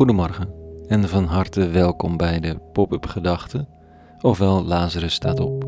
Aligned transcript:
Goedemorgen 0.00 0.48
en 0.88 1.08
van 1.08 1.24
harte 1.24 1.68
welkom 1.68 2.16
bij 2.16 2.40
de 2.40 2.58
Pop-up 2.72 3.06
Gedachten, 3.06 3.68
ofwel 4.20 4.64
Lazarus 4.64 5.14
staat 5.14 5.40
op. 5.40 5.64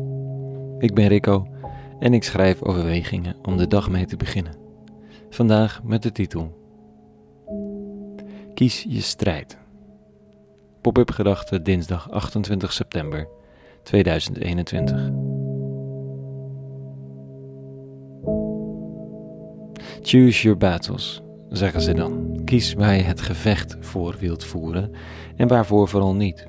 Ik 0.77 0.93
ben 0.93 1.07
Rico 1.07 1.47
en 1.99 2.13
ik 2.13 2.23
schrijf 2.23 2.61
overwegingen 2.61 3.35
om 3.41 3.57
de 3.57 3.67
dag 3.67 3.89
mee 3.89 4.05
te 4.05 4.17
beginnen. 4.17 4.55
Vandaag 5.29 5.83
met 5.83 6.03
de 6.03 6.11
titel 6.11 6.57
Kies 8.53 8.85
je 8.89 9.01
strijd. 9.01 9.57
Pop-up 10.81 11.11
Gedachten 11.11 11.63
dinsdag 11.63 12.11
28 12.11 12.73
september 12.73 13.27
2021. 13.83 15.09
Choose 20.01 20.41
your 20.41 20.57
battles 20.57 21.23
zeggen 21.57 21.81
ze 21.81 21.93
dan. 21.93 22.41
Kies 22.45 22.73
waar 22.73 22.95
je 22.95 23.03
het 23.03 23.21
gevecht 23.21 23.77
voor 23.79 24.15
wilt 24.19 24.43
voeren 24.43 24.91
en 25.35 25.47
waarvoor 25.47 25.87
vooral 25.87 26.15
niet. 26.15 26.47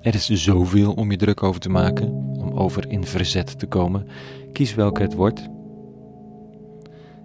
Er 0.00 0.14
is 0.14 0.28
zoveel 0.28 0.92
om 0.92 1.10
je 1.10 1.16
druk 1.16 1.42
over 1.42 1.60
te 1.60 1.68
maken, 1.68 2.08
om 2.38 2.52
over 2.52 2.90
in 2.90 3.04
verzet 3.04 3.58
te 3.58 3.66
komen. 3.66 4.06
Kies 4.52 4.74
welke 4.74 5.02
het 5.02 5.14
wordt. 5.14 5.48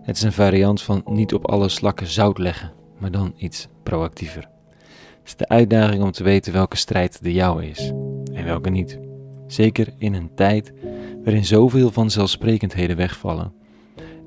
Het 0.01 0.15
is 0.15 0.21
een 0.21 0.31
variant 0.31 0.81
van 0.81 1.01
niet 1.05 1.33
op 1.33 1.47
alle 1.47 1.70
slakken 1.70 2.07
zout 2.07 2.37
leggen, 2.37 2.71
maar 2.99 3.11
dan 3.11 3.34
iets 3.37 3.67
proactiever. 3.84 4.49
Het 4.79 5.25
is 5.25 5.35
de 5.35 5.47
uitdaging 5.47 6.03
om 6.03 6.11
te 6.11 6.23
weten 6.23 6.53
welke 6.53 6.77
strijd 6.77 7.23
de 7.23 7.34
jouwe 7.34 7.70
is 7.70 7.91
en 8.34 8.45
welke 8.45 8.70
niet. 8.70 8.99
Zeker 9.47 9.93
in 9.97 10.13
een 10.13 10.31
tijd 10.35 10.73
waarin 11.23 11.45
zoveel 11.45 11.91
vanzelfsprekendheden 11.91 12.97
wegvallen 12.97 13.53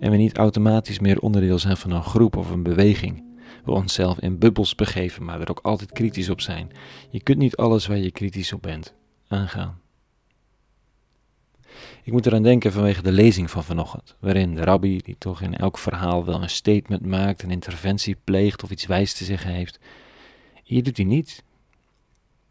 en 0.01 0.11
we 0.11 0.17
niet 0.17 0.37
automatisch 0.37 0.99
meer 0.99 1.19
onderdeel 1.19 1.59
zijn 1.59 1.77
van 1.77 1.91
een 1.91 2.03
groep 2.03 2.37
of 2.37 2.51
een 2.51 2.63
beweging. 2.63 3.25
We 3.65 3.71
onszelf 3.71 4.19
in 4.19 4.39
bubbels 4.39 4.75
begeven, 4.75 5.25
maar 5.25 5.41
er 5.41 5.51
ook 5.51 5.61
altijd 5.63 5.93
kritisch 5.93 6.29
op 6.29 6.41
zijn. 6.41 6.71
Je 7.11 7.23
kunt 7.23 7.39
niet 7.39 7.57
alles 7.57 7.87
waar 7.87 7.97
je 7.97 8.11
kritisch 8.11 8.53
op 8.53 8.63
bent 8.63 8.95
aangaan. 9.29 9.81
Ik 12.03 12.13
moet 12.13 12.27
eraan 12.27 12.43
denken 12.43 12.73
vanwege 12.73 13.03
de 13.03 13.13
lezing 13.13 13.51
van 13.51 13.65
vanochtend, 13.65 14.17
waarin 14.21 14.55
de 14.55 14.65
rabbi, 14.65 14.99
die 14.99 15.17
toch 15.19 15.41
in 15.41 15.57
elk 15.57 15.79
verhaal 15.79 16.25
wel 16.25 16.43
een 16.43 16.51
statement 16.51 17.07
maakt, 17.07 17.43
een 17.43 17.51
interventie 17.51 18.17
pleegt 18.25 18.63
of 18.63 18.71
iets 18.71 18.87
wijs 18.87 19.13
te 19.13 19.25
zeggen 19.25 19.51
heeft, 19.51 19.79
hier 20.65 20.83
doet 20.83 20.97
hij 20.97 21.07
niets. 21.07 21.43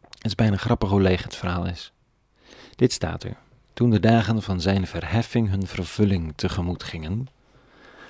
Het 0.09 0.25
is 0.25 0.35
bijna 0.35 0.55
grappig 0.55 0.89
hoe 0.89 1.01
leeg 1.01 1.23
het 1.23 1.35
verhaal 1.35 1.65
is. 1.65 1.93
Dit 2.75 2.91
staat 2.91 3.23
er. 3.23 3.37
Toen 3.73 3.89
de 3.89 3.99
dagen 3.99 4.41
van 4.41 4.61
zijn 4.61 4.87
verheffing 4.87 5.49
hun 5.49 5.67
vervulling 5.67 6.33
tegemoet 6.35 6.83
gingen, 6.83 7.27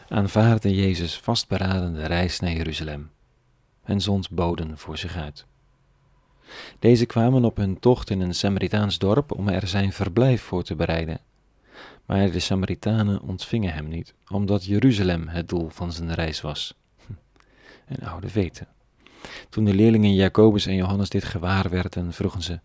aanvaarde 0.10 0.76
Jezus 0.76 1.20
vastberaden 1.20 1.94
de 1.94 2.06
reis 2.06 2.40
naar 2.40 2.52
Jeruzalem 2.52 3.10
en 3.84 4.02
zond 4.02 4.30
boden 4.30 4.78
voor 4.78 4.98
zich 4.98 5.16
uit. 5.16 5.46
Deze 6.80 7.06
kwamen 7.06 7.46
op 7.46 7.58
hun 7.58 7.80
tocht 7.80 8.10
in 8.10 8.22
een 8.22 8.36
Samaritaans 8.36 8.98
dorp 8.98 9.32
om 9.32 9.48
er 9.48 9.68
zijn 9.68 9.94
verblijf 9.94 10.42
voor 10.42 10.64
te 10.64 10.76
bereiden. 10.76 11.20
Maar 12.06 12.32
de 12.32 12.40
Samaritanen 12.40 13.22
ontvingen 13.22 13.74
hem 13.74 13.88
niet, 13.88 14.14
omdat 14.32 14.66
Jeruzalem 14.66 15.28
het 15.28 15.50
doel 15.50 15.70
van 15.70 15.92
zijn 15.92 16.14
reis 16.14 16.42
was. 16.42 16.74
Een 17.88 18.08
oude 18.08 18.32
weten. 18.32 18.68
Toen 19.50 19.66
de 19.66 19.74
leerlingen 19.74 20.14
Jacobus 20.14 20.66
en 20.66 20.76
Johannes 20.76 21.10
dit 21.10 21.24
gewaar 21.24 21.70
werden, 21.70 22.14
vroegen 22.14 22.42
ze: 22.42 22.60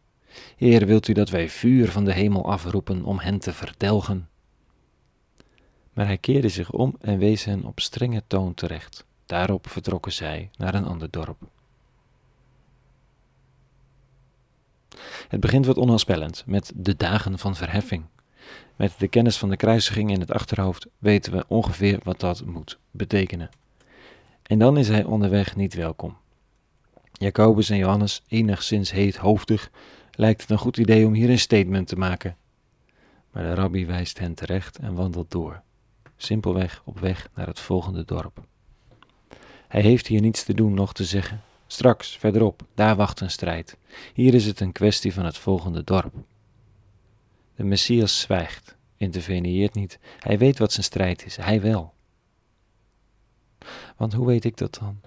Heer, 0.57 0.87
wilt 0.87 1.09
u 1.09 1.13
dat 1.13 1.31
wij 1.31 1.49
vuur 1.49 1.91
van 1.91 2.05
de 2.05 2.13
hemel 2.13 2.51
afroepen 2.51 3.05
om 3.05 3.19
hen 3.19 3.39
te 3.39 3.53
verdelgen? 3.53 4.29
Maar 5.93 6.07
hij 6.07 6.19
keerde 6.19 6.49
zich 6.49 6.71
om 6.71 6.97
en 7.01 7.19
wees 7.19 7.45
hen 7.45 7.65
op 7.65 7.81
strenge 7.81 8.23
toon 8.27 8.55
terecht. 8.55 9.05
Daarop 9.27 9.69
vertrokken 9.69 10.13
zij 10.13 10.51
naar 10.57 10.75
een 10.75 10.87
ander 10.87 11.11
dorp. 11.11 11.39
Het 15.29 15.41
begint 15.41 15.67
wat 15.67 15.77
onheilspellend 15.77 16.43
met 16.47 16.73
de 16.75 16.97
dagen 16.97 17.39
van 17.39 17.57
verheffing. 17.57 18.05
Met 18.77 18.95
de 18.99 19.09
kennis 19.09 19.39
van 19.39 19.51
de 19.51 19.57
kruisiging 19.57 20.11
in 20.11 20.21
het 20.21 20.31
achterhoofd 20.31 20.87
weten 20.99 21.33
we 21.33 21.45
ongeveer 21.49 22.01
wat 22.03 22.21
dat 22.21 22.45
moet 22.45 22.79
betekenen. 22.91 23.51
En 24.43 24.59
dan 24.59 24.77
is 24.77 24.89
hij 24.89 25.05
onderweg 25.05 25.57
niet 25.57 25.75
welkom. 25.75 26.17
Jacobus 27.13 27.71
en 27.71 27.77
Johannes, 27.77 28.23
enigszins 28.29 28.91
heethoofdig, 28.91 29.71
lijkt 30.11 30.41
het 30.41 30.51
een 30.51 30.59
goed 30.59 30.77
idee 30.77 31.07
om 31.07 31.15
hier 31.15 31.31
een 31.31 31.39
statement 31.39 31.89
te 31.89 31.97
maken. 31.97 32.37
Maar 33.31 33.43
de 33.43 33.55
rabbi 33.55 33.87
wijst 33.87 34.19
hen 34.19 34.35
terecht 34.35 34.79
en 34.79 34.95
wandelt 34.95 35.31
door 35.31 35.63
simpelweg 36.23 36.83
op 36.85 36.99
weg 36.99 37.29
naar 37.35 37.47
het 37.47 37.61
volgende 37.61 38.05
dorp. 38.05 38.45
Hij 39.69 39.83
heeft 39.83 40.07
hier 40.07 40.21
niets 40.21 40.45
te 40.45 40.55
doen, 40.55 40.75
nog 40.75 40.93
te 40.93 41.05
zeggen. 41.05 41.43
Straks, 41.67 42.17
verderop, 42.17 42.63
daar 42.75 42.97
wacht 42.97 43.21
een 43.21 43.31
strijd. 43.31 43.77
Hier 44.15 44.35
is 44.35 44.45
het 44.45 44.61
een 44.61 44.73
kwestie 44.73 45.13
van 45.13 45.25
het 45.25 45.39
volgende 45.39 45.85
dorp. 45.85 46.15
De 47.55 47.65
Messias 47.65 48.21
zwijgt, 48.21 48.77
interveneert 48.97 49.75
niet. 49.75 49.99
Hij 50.19 50.39
weet 50.39 50.59
wat 50.59 50.73
zijn 50.73 50.85
strijd 50.85 51.25
is, 51.27 51.37
hij 51.37 51.61
wel. 51.61 51.93
Want 53.97 54.13
hoe 54.13 54.27
weet 54.27 54.45
ik 54.45 54.57
dat 54.57 54.75
dan? 54.81 55.01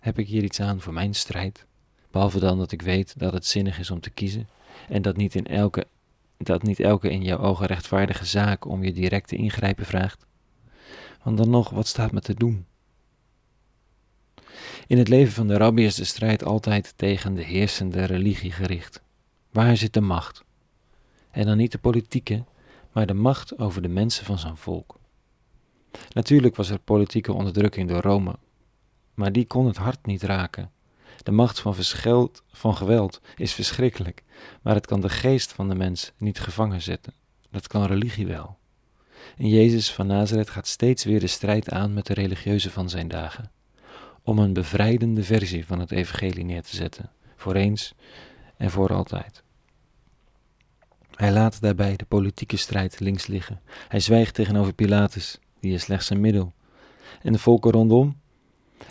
Heb 0.00 0.18
ik 0.18 0.26
hier 0.26 0.42
iets 0.42 0.60
aan 0.60 0.80
voor 0.80 0.92
mijn 0.92 1.14
strijd? 1.14 1.66
Behalve 2.10 2.38
dan 2.38 2.58
dat 2.58 2.72
ik 2.72 2.82
weet 2.82 3.18
dat 3.18 3.32
het 3.32 3.46
zinnig 3.46 3.78
is 3.78 3.90
om 3.90 4.00
te 4.00 4.10
kiezen 4.10 4.48
en 4.88 5.02
dat 5.02 5.16
niet 5.16 5.34
in 5.34 5.46
elke 5.46 5.86
dat 6.46 6.62
niet 6.62 6.80
elke 6.80 7.10
in 7.10 7.22
jouw 7.22 7.38
ogen 7.38 7.66
rechtvaardige 7.66 8.24
zaak 8.24 8.64
om 8.64 8.84
je 8.84 8.92
direct 8.92 9.28
te 9.28 9.36
ingrijpen 9.36 9.86
vraagt. 9.86 10.26
Want 11.22 11.36
dan 11.36 11.50
nog, 11.50 11.70
wat 11.70 11.86
staat 11.86 12.12
me 12.12 12.20
te 12.20 12.34
doen? 12.34 12.66
In 14.86 14.98
het 14.98 15.08
leven 15.08 15.32
van 15.32 15.46
de 15.46 15.56
rabbi 15.56 15.84
is 15.84 15.94
de 15.94 16.04
strijd 16.04 16.44
altijd 16.44 16.92
tegen 16.96 17.34
de 17.34 17.42
heersende 17.42 18.04
religie 18.04 18.52
gericht. 18.52 19.02
Waar 19.50 19.76
zit 19.76 19.92
de 19.92 20.00
macht? 20.00 20.44
En 21.30 21.46
dan 21.46 21.56
niet 21.56 21.72
de 21.72 21.78
politieke, 21.78 22.44
maar 22.92 23.06
de 23.06 23.14
macht 23.14 23.58
over 23.58 23.82
de 23.82 23.88
mensen 23.88 24.24
van 24.24 24.38
zijn 24.38 24.56
volk. 24.56 24.98
Natuurlijk 26.12 26.56
was 26.56 26.70
er 26.70 26.78
politieke 26.78 27.32
onderdrukking 27.32 27.88
door 27.88 28.00
Rome, 28.00 28.36
maar 29.14 29.32
die 29.32 29.46
kon 29.46 29.66
het 29.66 29.76
hart 29.76 30.06
niet 30.06 30.22
raken. 30.22 30.70
De 31.22 31.30
macht 31.30 31.60
van, 31.60 31.74
verscheld, 31.74 32.42
van 32.52 32.76
geweld 32.76 33.20
is 33.36 33.52
verschrikkelijk, 33.52 34.22
maar 34.62 34.74
het 34.74 34.86
kan 34.86 35.00
de 35.00 35.08
geest 35.08 35.52
van 35.52 35.68
de 35.68 35.74
mens 35.74 36.12
niet 36.16 36.40
gevangen 36.40 36.82
zetten. 36.82 37.12
Dat 37.50 37.66
kan 37.66 37.86
religie 37.86 38.26
wel. 38.26 38.56
En 39.36 39.48
Jezus 39.48 39.92
van 39.92 40.06
Nazareth 40.06 40.50
gaat 40.50 40.66
steeds 40.66 41.04
weer 41.04 41.20
de 41.20 41.26
strijd 41.26 41.70
aan 41.70 41.94
met 41.94 42.06
de 42.06 42.14
religieuzen 42.14 42.70
van 42.70 42.88
zijn 42.88 43.08
dagen, 43.08 43.50
om 44.22 44.38
een 44.38 44.52
bevrijdende 44.52 45.22
versie 45.22 45.66
van 45.66 45.78
het 45.78 45.90
evangelie 45.90 46.44
neer 46.44 46.62
te 46.62 46.76
zetten, 46.76 47.10
voor 47.36 47.54
eens 47.54 47.94
en 48.56 48.70
voor 48.70 48.92
altijd. 48.94 49.42
Hij 51.14 51.32
laat 51.32 51.60
daarbij 51.60 51.96
de 51.96 52.04
politieke 52.04 52.56
strijd 52.56 53.00
links 53.00 53.26
liggen. 53.26 53.60
Hij 53.88 54.00
zwijgt 54.00 54.34
tegenover 54.34 54.72
Pilatus, 54.72 55.38
die 55.60 55.74
is 55.74 55.82
slechts 55.82 56.10
een 56.10 56.20
middel. 56.20 56.52
En 57.22 57.32
de 57.32 57.38
volken 57.38 57.70
rondom, 57.70 58.20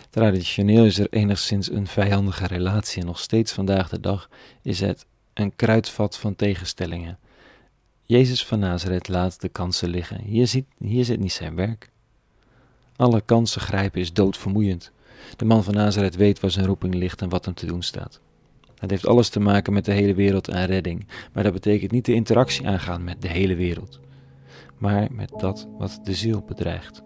Traditioneel 0.10 0.86
is 0.86 1.00
er 1.00 1.08
enigszins 1.10 1.72
een 1.72 1.88
vijandige 1.88 2.48
relatie 2.48 3.02
en 3.02 3.08
nog 3.08 3.20
steeds 3.20 3.52
vandaag 3.52 3.90
de 3.90 4.00
dag 4.00 4.30
is 4.62 4.80
het 4.80 5.06
een 5.34 5.56
kruidvat 5.56 6.18
van 6.18 6.36
tegenstellingen. 6.36 7.20
Jezus 8.04 8.46
van 8.46 8.60
Nazareth 8.60 9.08
laat 9.08 9.42
de 9.42 9.50
kansen 9.50 9.90
liggen. 9.90 10.22
Hier, 10.22 10.64
hier 10.78 11.06
zit 11.06 11.20
niet 11.20 11.34
zijn 11.34 11.56
werk. 11.56 11.90
Alle 12.96 13.22
kansen 13.22 13.62
grijpen 13.62 14.02
is 14.02 14.14
doodvermoeiend. 14.14 14.92
De 15.36 15.46
man 15.46 15.64
van 15.64 15.74
Nazareth 15.74 16.16
weet 16.16 16.40
waar 16.40 16.52
zijn 16.52 16.66
roeping 16.66 16.94
ligt 16.94 17.22
en 17.22 17.30
wat 17.30 17.46
hem 17.46 17.54
te 17.54 17.66
doen 17.66 17.82
staat. 17.82 18.20
Het 18.78 18.90
heeft 18.90 19.08
alles 19.08 19.30
te 19.30 19.40
maken 19.40 19.74
met 19.74 19.86
de 19.86 19.92
hele 19.92 20.14
wereld 20.14 20.48
en 20.48 20.66
redding, 20.66 21.08
maar 21.34 21.44
dat 21.44 21.54
betekent 21.54 21.92
niet 21.92 22.06
de 22.06 22.14
interactie 22.14 22.68
aangaan 22.68 23.04
met 23.04 23.22
de 23.22 23.28
hele 23.28 23.56
wereld, 23.56 24.00
maar 24.78 25.08
met 25.12 25.34
dat 25.38 25.68
wat 25.78 26.00
de 26.04 26.14
ziel 26.14 26.42
bedreigt. 26.42 27.04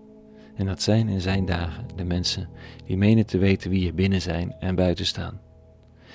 En 0.58 0.66
dat 0.66 0.82
zijn 0.82 1.10
in 1.10 1.22
zijn 1.22 1.46
dagen 1.46 1.86
de 1.96 2.04
mensen 2.04 2.50
die 2.86 2.98
menen 2.98 3.26
te 3.26 3.38
weten 3.38 3.70
wie 3.70 3.88
er 3.88 3.94
binnen 3.94 4.22
zijn 4.22 4.56
en 4.60 4.76
buiten 4.76 5.06
staan. 5.06 5.40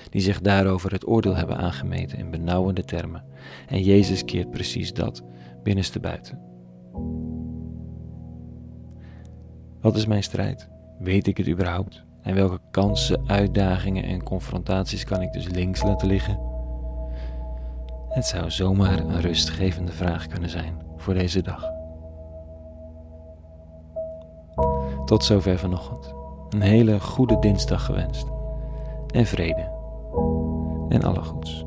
Die 0.09 0.21
zich 0.21 0.41
daarover 0.41 0.91
het 0.91 1.07
oordeel 1.07 1.35
hebben 1.35 1.57
aangemeten 1.57 2.17
in 2.17 2.31
benauwende 2.31 2.85
termen. 2.85 3.23
En 3.67 3.83
Jezus 3.83 4.25
keert 4.25 4.51
precies 4.51 4.93
dat 4.93 5.23
binnenste 5.63 5.99
buiten. 5.99 6.39
Wat 9.81 9.95
is 9.95 10.05
mijn 10.05 10.23
strijd? 10.23 10.69
Weet 10.99 11.27
ik 11.27 11.37
het 11.37 11.47
überhaupt? 11.47 12.03
En 12.21 12.35
welke 12.35 12.59
kansen, 12.71 13.23
uitdagingen 13.27 14.03
en 14.03 14.23
confrontaties 14.23 15.03
kan 15.03 15.21
ik 15.21 15.31
dus 15.31 15.49
links 15.49 15.83
laten 15.83 16.07
liggen? 16.07 16.39
Het 18.09 18.25
zou 18.25 18.51
zomaar 18.51 18.99
een 18.99 19.21
rustgevende 19.21 19.91
vraag 19.91 20.27
kunnen 20.27 20.49
zijn 20.49 20.81
voor 20.97 21.13
deze 21.13 21.41
dag. 21.41 21.82
Tot 25.05 25.23
zover 25.23 25.59
vanochtend. 25.59 26.13
Een 26.49 26.61
hele 26.61 26.99
goede 26.99 27.39
dinsdag 27.39 27.85
gewenst. 27.85 28.27
En 29.07 29.25
vrede. 29.25 29.71
En 30.89 31.03
alle 31.03 31.23
goeds. 31.23 31.65